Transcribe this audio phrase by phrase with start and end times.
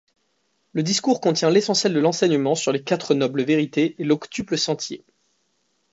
[0.73, 5.05] Le discours contient l'essentiel de l'enseignement sur les quatre nobles vérités et l'octuple sentier.